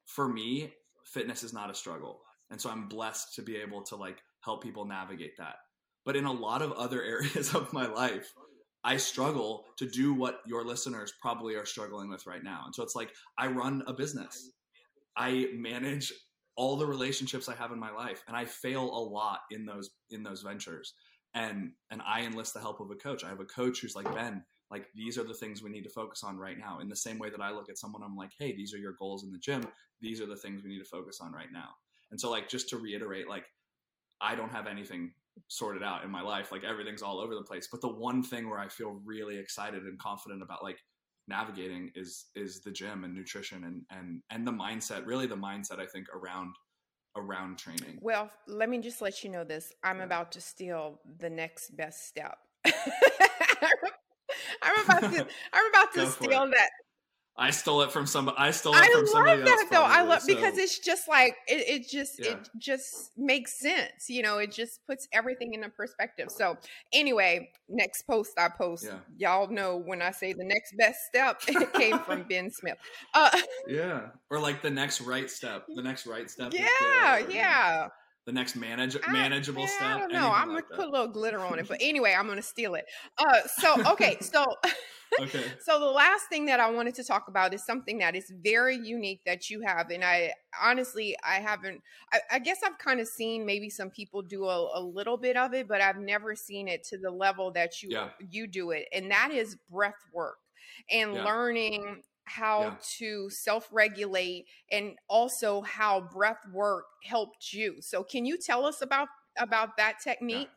[0.06, 0.74] for me,
[1.06, 2.20] fitness is not a struggle.
[2.50, 5.56] And so I'm blessed to be able to like help people navigate that.
[6.04, 8.34] But in a lot of other areas of my life,
[8.84, 12.64] I struggle to do what your listeners probably are struggling with right now.
[12.66, 14.52] And so it's like I run a business.
[15.16, 16.12] I manage
[16.56, 19.92] all the relationships I have in my life and I fail a lot in those
[20.10, 20.94] in those ventures.
[21.34, 23.24] And and I enlist the help of a coach.
[23.24, 25.90] I have a coach who's like, "Ben, like these are the things we need to
[25.90, 28.32] focus on right now." In the same way that I look at someone I'm like,
[28.38, 29.64] "Hey, these are your goals in the gym.
[30.02, 31.70] These are the things we need to focus on right now."
[32.10, 33.46] And so like just to reiterate like
[34.20, 35.14] I don't have anything
[35.48, 36.52] sorted out in my life.
[36.52, 37.68] Like everything's all over the place.
[37.72, 40.80] But the one thing where I feel really excited and confident about like
[41.28, 45.06] navigating is is the gym and nutrition and and and the mindset.
[45.06, 46.56] Really, the mindset I think around
[47.16, 48.00] around training.
[48.02, 49.74] Well, let me just let you know this.
[49.84, 50.06] I'm yeah.
[50.06, 52.38] about to steal the next best step.
[54.62, 56.70] I'm about to I'm about to steal that
[57.42, 58.38] I stole it from somebody.
[58.38, 59.50] I stole it I from somebody else.
[59.50, 59.84] I love that though.
[59.84, 60.28] I love so.
[60.28, 62.34] because it's just like it, it just yeah.
[62.34, 64.10] it just makes sense.
[64.10, 66.30] You know, it just puts everything into perspective.
[66.30, 66.58] So
[66.94, 69.00] anyway, next post I post, yeah.
[69.18, 72.78] y'all know when I say the next best step, it came from Ben Smith.
[73.16, 73.36] Uh,
[73.68, 75.66] yeah, or like the next right step.
[75.74, 76.54] The next right step.
[76.54, 77.88] Yeah, yeah
[78.32, 79.96] the next manage manageable I, yeah, step?
[79.96, 80.32] I don't know.
[80.32, 82.86] I'm like gonna put a little glitter on it, but anyway, I'm gonna steal it.
[83.18, 84.46] Uh, so okay, so
[85.20, 85.44] okay.
[85.60, 88.78] so the last thing that I wanted to talk about is something that is very
[88.78, 91.82] unique that you have, and I honestly I haven't.
[92.14, 95.36] I, I guess I've kind of seen maybe some people do a, a, little bit
[95.36, 98.10] of it, but I've never seen it to the level that you yeah.
[98.30, 100.38] you do it, and that is breath work
[100.90, 101.26] and yeah.
[101.26, 102.02] learning
[102.36, 102.74] how yeah.
[102.98, 107.76] to self regulate and also how breath work helped you.
[107.82, 110.50] So can you tell us about about that technique?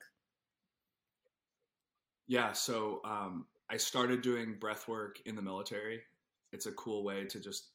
[2.26, 6.00] Yeah, yeah so um, I started doing breath work in the military.
[6.52, 7.70] It's a cool way to just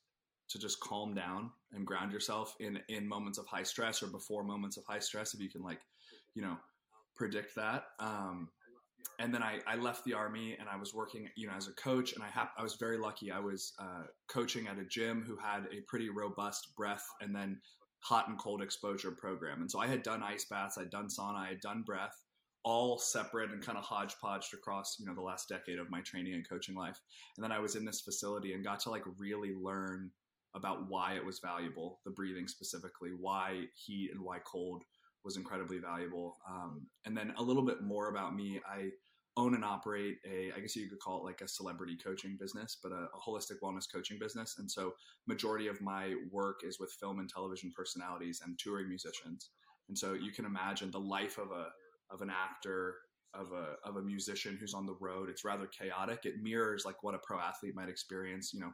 [0.49, 4.43] to just calm down and ground yourself in in moments of high stress or before
[4.43, 5.81] moments of high stress if you can like,
[6.35, 6.57] you know,
[7.15, 7.85] predict that.
[7.99, 8.49] Um,
[9.19, 11.73] and then I, I left the army and I was working, you know, as a
[11.73, 12.13] coach.
[12.13, 13.31] And I ha- I was very lucky.
[13.31, 17.59] I was uh, coaching at a gym who had a pretty robust breath and then
[18.01, 19.61] hot and cold exposure program.
[19.61, 22.15] And so I had done ice baths, I'd done sauna, I had done breath,
[22.63, 26.33] all separate and kind of hodgepodged across, you know, the last decade of my training
[26.33, 26.99] and coaching life.
[27.37, 30.11] And then I was in this facility and got to like really learn
[30.55, 34.83] about why it was valuable, the breathing specifically, why heat and why cold
[35.23, 36.37] was incredibly valuable.
[36.49, 38.61] Um, and then a little bit more about me.
[38.67, 38.89] I
[39.37, 42.77] own and operate a, I guess you could call it like a celebrity coaching business,
[42.81, 44.55] but a, a, holistic wellness coaching business.
[44.59, 44.93] And so
[45.27, 49.51] majority of my work is with film and television personalities and touring musicians.
[49.87, 51.67] And so you can imagine the life of a,
[52.11, 52.95] of an actor,
[53.33, 55.29] of a, of a musician who's on the road.
[55.29, 56.25] It's rather chaotic.
[56.25, 58.71] It mirrors like what a pro athlete might experience, you know,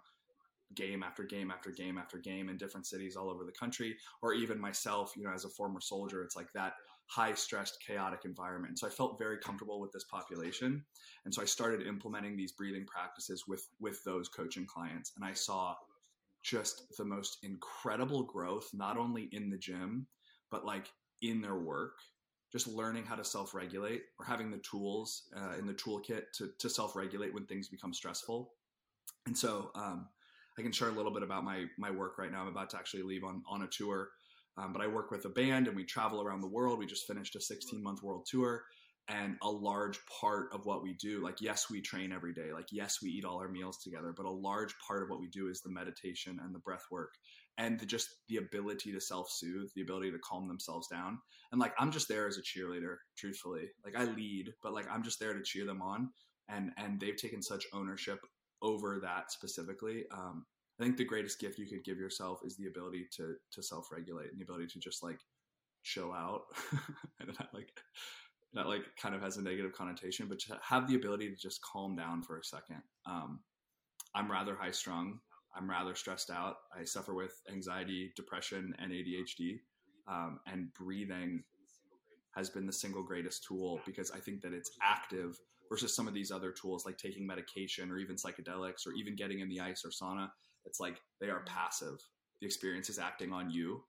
[0.73, 4.33] game after game after game after game in different cities all over the country or
[4.33, 6.73] even myself you know as a former soldier it's like that
[7.07, 8.79] high stressed chaotic environment.
[8.79, 10.83] So i felt very comfortable with this population.
[11.25, 15.13] And so i started implementing these breathing practices with with those coaching clients.
[15.15, 15.75] And i saw
[16.43, 20.07] just the most incredible growth not only in the gym
[20.51, 21.97] but like in their work.
[22.51, 26.69] Just learning how to self-regulate or having the tools uh, in the toolkit to, to
[26.69, 28.53] self-regulate when things become stressful.
[29.25, 30.07] And so um,
[30.57, 32.41] I can share a little bit about my my work right now.
[32.41, 34.09] I'm about to actually leave on on a tour,
[34.57, 36.79] um, but I work with a band and we travel around the world.
[36.79, 38.63] We just finished a 16 month world tour,
[39.07, 42.67] and a large part of what we do, like yes, we train every day, like
[42.71, 45.47] yes, we eat all our meals together, but a large part of what we do
[45.47, 47.13] is the meditation and the breath work
[47.57, 51.19] and the, just the ability to self soothe, the ability to calm themselves down.
[51.51, 53.69] And like I'm just there as a cheerleader, truthfully.
[53.83, 56.09] Like I lead, but like I'm just there to cheer them on.
[56.49, 58.19] And and they've taken such ownership
[58.65, 60.03] over that specifically.
[60.11, 60.45] Um,
[60.79, 63.91] I think the greatest gift you could give yourself is the ability to to self
[63.91, 65.19] regulate and the ability to just like
[65.83, 66.41] chill out,
[67.19, 67.69] and that like
[68.53, 71.61] that like kind of has a negative connotation, but to have the ability to just
[71.61, 72.81] calm down for a second.
[73.05, 73.39] Um,
[74.15, 75.19] I'm rather high strung.
[75.55, 76.55] I'm rather stressed out.
[76.77, 79.59] I suffer with anxiety, depression, and ADHD.
[80.07, 81.43] Um, and breathing
[82.35, 86.13] has been the single greatest tool because I think that it's active versus some of
[86.13, 89.83] these other tools like taking medication or even psychedelics or even getting in the ice
[89.83, 90.29] or sauna.
[90.65, 91.97] It's like they are passive.
[92.41, 93.83] The experience is acting on you.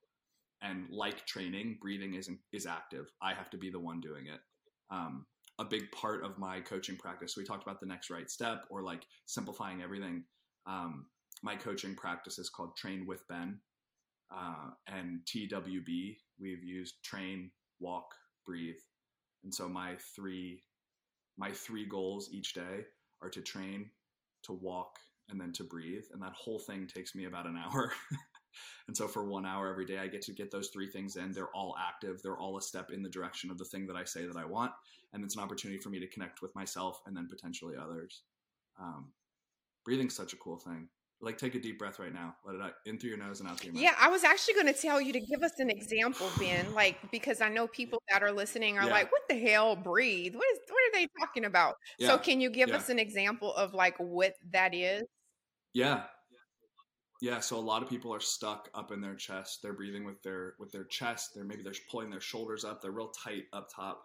[0.62, 3.06] And like training, breathing is is active.
[3.20, 4.40] I have to be the one doing it.
[4.90, 5.26] Um,
[5.58, 7.34] a big part of my coaching practice.
[7.34, 10.24] So we talked about the next right step or like simplifying everything.
[10.66, 11.06] Um,
[11.42, 13.60] my coaching practice is called Train with Ben.
[14.34, 18.06] Uh, and TWB, we've used train, walk,
[18.44, 18.76] breathe.
[19.44, 20.62] And so my three
[21.36, 22.84] my three goals each day
[23.22, 23.90] are to train,
[24.44, 26.04] to walk, and then to breathe.
[26.12, 27.92] And that whole thing takes me about an hour.
[28.88, 31.32] and so for one hour every day, I get to get those three things in.
[31.32, 34.04] They're all active, they're all a step in the direction of the thing that I
[34.04, 34.72] say that I want.
[35.12, 38.22] And it's an opportunity for me to connect with myself and then potentially others.
[38.80, 39.12] Um,
[39.84, 40.88] breathing's such a cool thing.
[41.22, 42.36] Like take a deep breath right now.
[42.44, 43.82] Let it out in through your nose and out through your mouth.
[43.82, 46.74] Yeah, I was actually going to tell you to give us an example, Ben.
[46.74, 48.90] Like because I know people that are listening are Yeah.
[48.92, 49.76] like, "What the hell?
[49.76, 50.34] Breathe?
[50.34, 50.58] What is?
[50.68, 52.08] What are they talking about?" Yeah.
[52.08, 52.76] So can you give Yeah.
[52.76, 55.04] us an example of like what that is?
[55.72, 56.06] Yeah.
[57.22, 59.60] Yeah, so a lot of people are stuck up in their chest.
[59.62, 61.30] They're breathing with their with their chest.
[61.34, 62.82] They're maybe they're pulling their shoulders up.
[62.82, 64.02] They're real tight up top.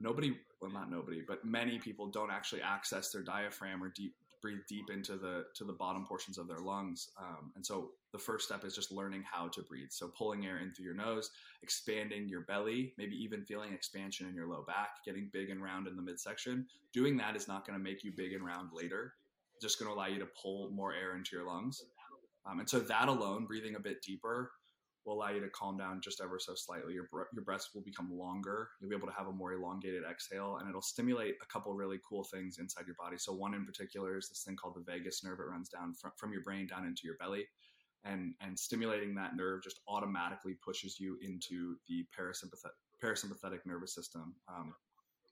[0.00, 4.60] Nobody, well not nobody, but many people don't actually access their diaphragm or deep breathe
[4.68, 7.10] deep into the to the bottom portions of their lungs.
[7.18, 9.90] Um, and so the first step is just learning how to breathe.
[9.90, 11.30] So pulling air in through your nose,
[11.62, 15.86] expanding your belly, maybe even feeling expansion in your low back, getting big and round
[15.86, 16.66] in the midsection.
[16.92, 19.14] Doing that is not going to make you big and round later.
[19.54, 21.82] It's just going to allow you to pull more air into your lungs.
[22.48, 24.52] Um, and so that alone, breathing a bit deeper,
[25.06, 26.94] will allow you to calm down just ever so slightly.
[26.94, 28.70] Your your breaths will become longer.
[28.80, 31.98] You'll be able to have a more elongated exhale, and it'll stimulate a couple really
[32.08, 33.16] cool things inside your body.
[33.18, 35.38] So one in particular is this thing called the vagus nerve.
[35.40, 37.46] It runs down from, from your brain down into your belly,
[38.04, 44.34] and and stimulating that nerve just automatically pushes you into the parasympathetic parasympathetic nervous system.
[44.48, 44.74] Um,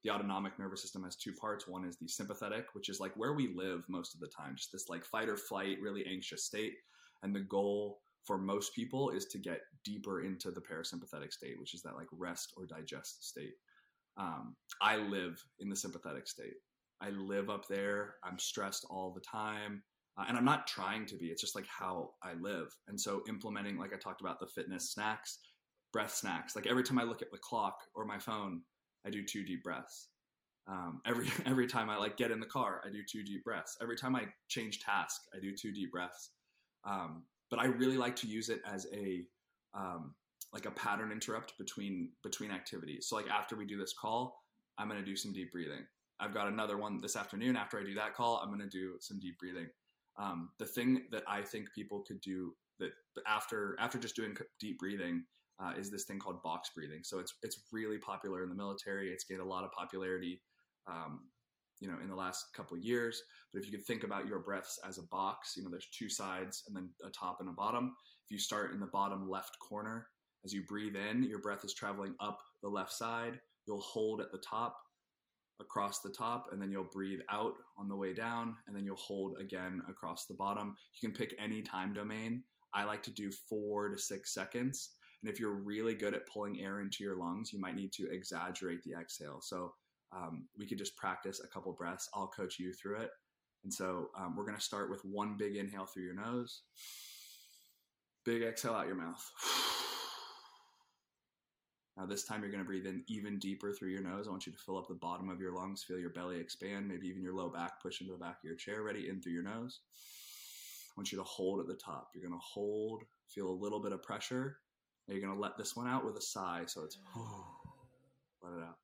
[0.05, 1.67] the autonomic nervous system has two parts.
[1.67, 4.71] One is the sympathetic, which is like where we live most of the time, just
[4.71, 6.75] this like fight or flight, really anxious state.
[7.23, 11.75] And the goal for most people is to get deeper into the parasympathetic state, which
[11.75, 13.55] is that like rest or digest state.
[14.17, 16.55] Um, I live in the sympathetic state.
[17.01, 18.15] I live up there.
[18.25, 19.83] I'm stressed all the time.
[20.17, 21.27] Uh, and I'm not trying to be.
[21.27, 22.69] It's just like how I live.
[22.89, 25.41] And so implementing, like I talked about, the fitness snacks,
[25.93, 26.55] breath snacks.
[26.55, 28.63] Like every time I look at the clock or my phone,
[29.07, 30.09] I do two deep breaths.
[30.67, 33.77] Um, every every time I like get in the car, I do two deep breaths.
[33.83, 36.31] Every time I change task, I do two deep breaths.
[36.89, 39.23] Um, but I really like to use it as a
[39.75, 40.15] um,
[40.53, 43.07] like a pattern interrupt between between activities.
[43.09, 44.43] So like after we do this call,
[44.77, 45.87] I'm going to do some deep breathing.
[46.19, 47.57] I've got another one this afternoon.
[47.57, 49.69] After I do that call, I'm going to do some deep breathing.
[50.19, 52.91] Um, the thing that I think people could do that
[53.25, 55.23] after after just doing deep breathing
[55.63, 57.03] uh, is this thing called box breathing.
[57.05, 59.11] So it's it's really popular in the military.
[59.11, 60.43] It's gained a lot of popularity,
[60.89, 61.21] um,
[61.81, 63.23] you know, in the last couple years.
[63.53, 66.09] But if you could think about your breaths as a box, you know, there's two
[66.09, 67.95] sides and then a top and a bottom.
[68.25, 70.07] If you start in the bottom left corner,
[70.45, 73.41] as you breathe in, your breath is traveling up the left side.
[73.67, 74.77] You'll hold at the top,
[75.61, 78.97] across the top, and then you'll breathe out on the way down, and then you'll
[78.97, 80.77] hold again across the bottom.
[81.01, 82.43] You can pick any time domain.
[82.75, 84.91] I like to do four to six seconds.
[85.23, 88.11] And if you're really good at pulling air into your lungs, you might need to
[88.11, 89.41] exaggerate the exhale.
[89.41, 89.73] So
[90.15, 92.09] um, we could just practice a couple breaths.
[92.15, 93.11] I'll coach you through it.
[93.65, 96.63] And so um, we're going to start with one big inhale through your nose,
[98.25, 99.31] big exhale out your mouth.
[101.97, 104.27] Now, this time you're going to breathe in even deeper through your nose.
[104.27, 106.89] I want you to fill up the bottom of your lungs, feel your belly expand,
[106.89, 108.83] maybe even your low back push into the back of your chair.
[108.83, 109.09] Ready?
[109.09, 109.79] In through your nose.
[110.91, 112.09] I want you to hold at the top.
[112.13, 114.59] You're going to hold, feel a little bit of pressure.
[115.07, 116.65] Now you're going to let this one out with a sigh.
[116.67, 116.99] So it's
[118.43, 118.79] let it out.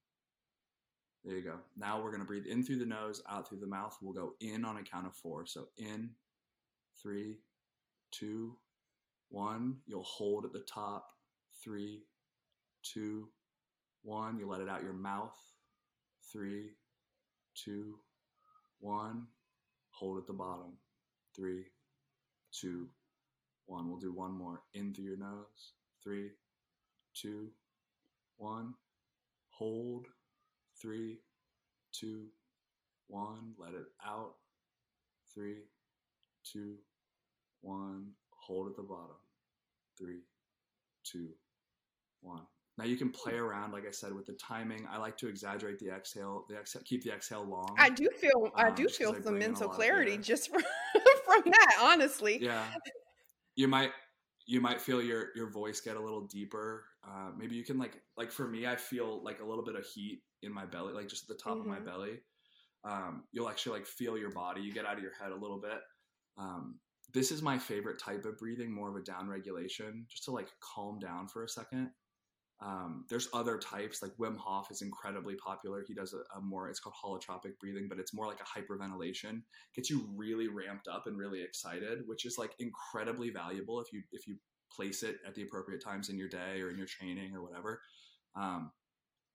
[1.24, 1.58] There you go.
[1.76, 3.96] Now we're going to breathe in through the nose, out through the mouth.
[4.00, 5.44] We'll go in on a count of four.
[5.44, 6.10] So in,
[7.00, 7.38] three,
[8.10, 8.56] two,
[9.28, 9.76] one.
[9.86, 11.08] You'll hold at the top.
[11.62, 12.04] Three,
[12.82, 13.28] two,
[14.02, 14.38] one.
[14.38, 15.36] You let it out your mouth.
[16.32, 16.70] Three,
[17.54, 17.98] two,
[18.78, 19.26] one.
[19.90, 20.78] Hold at the bottom.
[21.36, 21.66] Three,
[22.52, 22.88] two,
[23.66, 23.90] one.
[23.90, 24.62] We'll do one more.
[24.72, 25.74] In through your nose.
[26.02, 26.30] Three,
[27.14, 27.48] two,
[28.38, 28.74] one.
[29.50, 30.06] Hold.
[30.80, 31.18] Three,
[31.92, 32.26] two,
[33.08, 33.52] one.
[33.58, 34.34] Let it out.
[35.34, 35.58] Three,
[36.44, 36.76] two,
[37.60, 38.12] one.
[38.46, 39.16] Hold at the bottom.
[39.98, 40.20] Three,
[41.04, 41.28] two,
[42.20, 42.42] one.
[42.78, 44.86] Now you can play around, like I said, with the timing.
[44.90, 46.46] I like to exaggerate the exhale.
[46.48, 47.74] The exhale, keep the exhale long.
[47.78, 50.62] I do feel I Um, do feel some bring in a mental clarity just from
[51.26, 52.38] from that, honestly.
[52.40, 52.64] yeah
[53.56, 53.90] you might
[54.46, 58.00] you might feel your your voice get a little deeper uh, maybe you can like
[58.16, 61.08] like for me i feel like a little bit of heat in my belly like
[61.08, 61.84] just at the top of my Mhm.
[61.84, 62.20] belly
[62.84, 65.60] um, you'll actually like feel your body you get out of your head a little
[65.60, 65.80] bit
[66.38, 66.80] um,
[67.12, 70.48] this is my favorite type of breathing more of a down regulation just to like
[70.60, 71.90] calm down for a second
[72.62, 75.82] Um, there's other types like Wim Hof is incredibly popular.
[75.86, 79.42] He does a, a, more, it's called holotropic breathing, but it's more like a hyperventilation.
[79.74, 84.02] Gets you really ramped up and really excited, which is like incredibly valuable if you
[84.12, 84.36] if you
[84.70, 87.80] place it at the appropriate times in your day or in your training or whatever.
[88.36, 88.72] Um,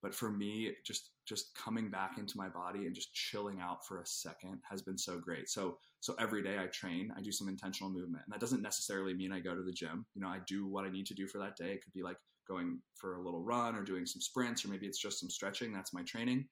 [0.02, 4.00] but for me, just just coming back into my body and just chilling out for
[4.00, 5.48] a second has been so great.
[5.48, 9.14] So so every day I train, I do some intentional movement, and that doesn't necessarily
[9.14, 10.06] mean I go to the gym.
[10.14, 11.72] You know, I do what I need to do for that day.
[11.72, 14.86] It could be like going for a little run or doing some sprints, or maybe
[14.86, 15.72] it's just some stretching.
[15.72, 16.46] That's my training.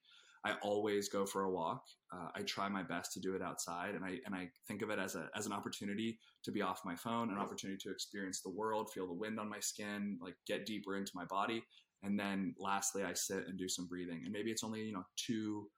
[0.46, 1.84] I always go for a walk.
[2.12, 4.90] Uh, I try my best to do it outside, and I and I think of
[4.90, 8.40] it as a as an opportunity to be off my phone, an opportunity to experience
[8.40, 11.62] the world, feel the wind on my skin, like get deeper into my body,
[12.04, 15.04] and then lastly, I sit and do some breathing, and maybe it's only you know
[15.16, 15.68] two,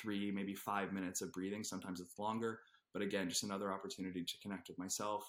[0.00, 1.64] three, maybe five minutes of breathing.
[1.64, 2.60] Sometimes it's longer,
[2.92, 5.24] but again, just another opportunity to connect with myself,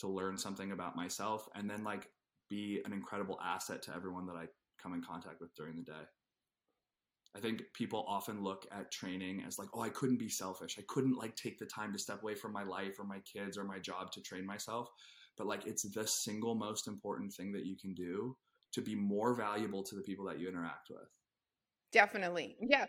[0.00, 2.08] to learn something about myself, and then like
[2.48, 4.46] be an incredible asset to everyone that I
[4.82, 6.02] come in contact with during the day.
[7.36, 10.76] I think people often look at training as like, oh, I couldn't be selfish.
[10.80, 13.56] I couldn't like take the time to step away from my life or my kids
[13.56, 14.88] or my job to train myself.
[15.38, 18.36] But like, it's the single most important thing that you can do
[18.72, 21.08] to be more valuable to the people that you interact with.
[21.92, 22.56] Definitely.
[22.60, 22.86] Yeah.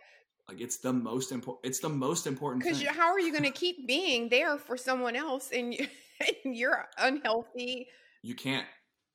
[0.47, 1.65] Like it's the most important.
[1.65, 2.63] It's the most important.
[2.63, 5.87] Because how are you going to keep being there for someone else and, you,
[6.45, 7.87] and you're unhealthy?
[8.21, 8.65] You can't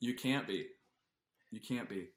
[0.00, 0.66] you can't be.
[1.50, 2.08] You can't be.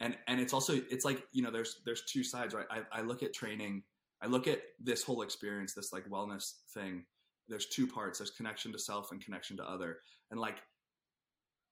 [0.00, 2.66] And and it's also it's like, you know, there's there's two sides, right?
[2.70, 3.82] I, I look at training,
[4.22, 7.04] I look at this whole experience, this like wellness thing.
[7.48, 8.18] There's two parts.
[8.18, 9.98] There's connection to self and connection to other.
[10.30, 10.56] And like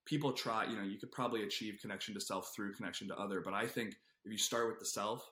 [0.07, 3.41] people try, you know, you could probably achieve connection to self through connection to other.
[3.41, 3.95] But I think
[4.25, 5.29] if you start with the self,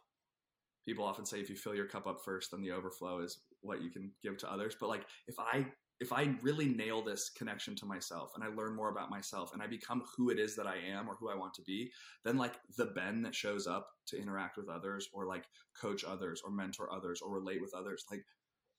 [0.84, 3.82] people often say if you fill your cup up first, then the overflow is what
[3.82, 4.76] you can give to others.
[4.78, 5.66] But like if I
[6.00, 9.62] if I really nail this connection to myself and I learn more about myself and
[9.62, 11.90] I become who it is that I am or who I want to be,
[12.24, 15.44] then like the Ben that shows up to interact with others or like
[15.80, 18.24] coach others or mentor others or relate with others, like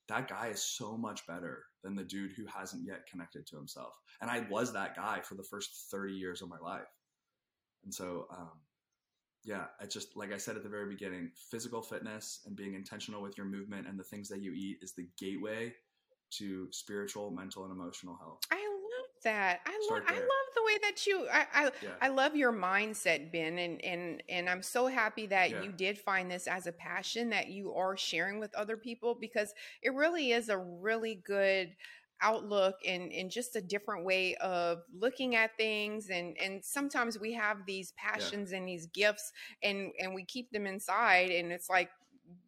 [0.07, 3.93] that guy is so much better than the dude who hasn't yet connected to himself.
[4.21, 6.87] And I was that guy for the first 30 years of my life.
[7.83, 8.51] And so, um,
[9.43, 13.21] yeah, it's just like I said at the very beginning physical fitness and being intentional
[13.21, 15.73] with your movement and the things that you eat is the gateway
[16.31, 18.39] to spiritual, mental, and emotional health.
[18.51, 18.55] I
[19.24, 19.61] that.
[19.66, 20.03] I love.
[20.07, 21.28] I love the way that you.
[21.32, 21.45] I.
[21.53, 21.89] I, yeah.
[22.01, 25.61] I, love your mindset, Ben, and and and I'm so happy that yeah.
[25.61, 29.53] you did find this as a passion that you are sharing with other people because
[29.82, 31.76] it really is a really good
[32.22, 37.34] outlook and and just a different way of looking at things and and sometimes we
[37.34, 38.57] have these passions yeah.
[38.57, 41.89] and these gifts and and we keep them inside and it's like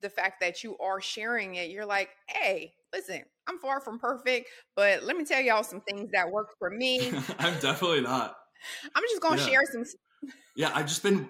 [0.01, 4.49] the fact that you are sharing it you're like hey listen, I'm far from perfect,
[4.75, 7.11] but let me tell y'all some things that work for me.
[7.39, 8.35] I'm definitely not.
[8.95, 9.47] I'm just gonna yeah.
[9.47, 9.83] share some.
[10.55, 11.29] yeah, I've just been,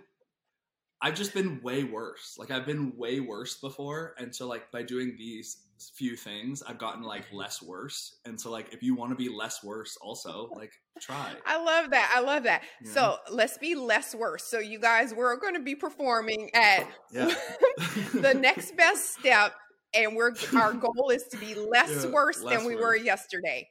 [1.02, 2.36] I've just been way worse.
[2.38, 6.78] Like I've been way worse before, and so like by doing these few things, I've
[6.78, 8.18] gotten like less worse.
[8.26, 10.72] And so like if you want to be less worse, also like
[11.02, 11.34] try.
[11.46, 12.12] I love that.
[12.16, 12.64] I love that.
[12.84, 12.92] Yeah.
[12.92, 14.44] So let's be less worse.
[14.44, 17.34] So you guys, we're going to be performing at yeah.
[18.14, 19.54] the next best step
[19.94, 22.84] and we're our goal is to be less yeah, worse less than we worse.
[22.84, 23.70] were yesterday.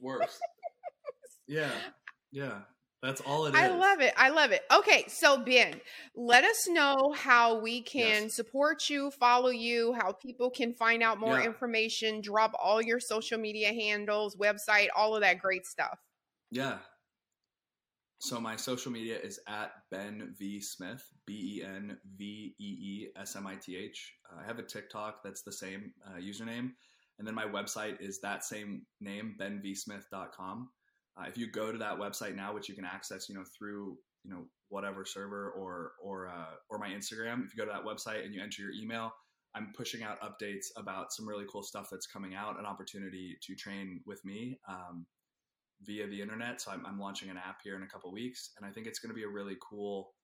[0.00, 0.38] Worse.
[1.46, 1.70] yeah.
[2.30, 2.60] Yeah.
[3.02, 3.60] That's all it is.
[3.60, 4.14] I love it.
[4.16, 4.62] I love it.
[4.72, 5.80] Okay, so Ben,
[6.16, 8.34] let us know how we can yes.
[8.34, 11.46] support you, follow you, how people can find out more yeah.
[11.46, 15.98] information, drop all your social media handles, website, all of that great stuff.
[16.50, 16.78] Yeah.
[18.18, 23.08] So my social media is at Ben Vee Smith, B E N V E E
[23.20, 24.14] S M I T H.
[24.36, 26.70] I have a TikTok that's the same uh, username,
[27.18, 30.70] and then my website is that same name, benveesmith.com.
[31.18, 33.96] Uh, if you go to that website now, which you can access, you know, through
[34.24, 37.84] you know whatever server or or uh, or my Instagram, if you go to that
[37.84, 39.12] website and you enter your email,
[39.54, 43.54] I'm pushing out updates about some really cool stuff that's coming out, an opportunity to
[43.54, 44.58] train with me.
[44.68, 45.06] Um,
[45.82, 46.60] via the internet.
[46.60, 48.98] So I'm, I'm launching an app here in a couple weeks, and I think it's
[48.98, 50.14] going to be a really cool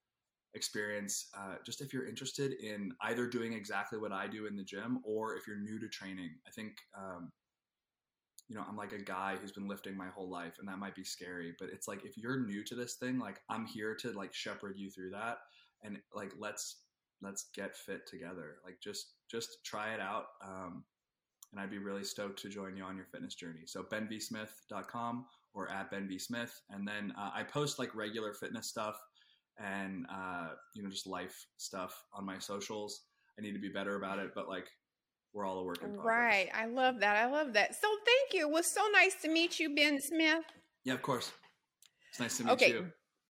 [0.55, 1.29] experience.
[1.37, 5.01] Uh, just if you're interested in either doing exactly what I do in the gym,
[5.05, 6.73] or if you're new to training, I think.
[6.97, 7.33] Um,
[8.53, 10.95] you know, I'm like a guy who's been lifting my whole life, and that might
[10.95, 11.55] be scary.
[11.59, 14.75] But it's like if you're new to this thing, like I'm here to like shepherd
[14.77, 15.39] you through that,
[15.83, 16.83] and like let's
[17.23, 18.57] let's get fit together.
[18.63, 20.27] Like just just try it out.
[20.47, 20.85] Um,
[21.51, 23.63] and I'd be really stoked to join you on your fitness journey.
[23.65, 25.25] So benveesmith.com
[25.55, 26.61] or at Ben Vee Smith.
[26.69, 29.01] And then uh, I post like regular fitness stuff
[29.59, 33.05] and uh, you know just life stuff on my socials.
[33.39, 34.69] I need to be better about it, but like
[35.35, 36.05] we're all a work in progress.
[36.05, 36.49] Right.
[36.55, 37.17] I love that.
[37.17, 37.75] I love that.
[37.75, 38.49] So thank you.
[38.49, 40.45] It was so nice to meet you, Ben Smith.
[40.85, 41.33] Yeah, of course.
[42.11, 42.69] It's nice to meet okay.
[42.71, 42.87] you.